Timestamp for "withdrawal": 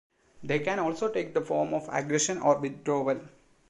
2.57-3.19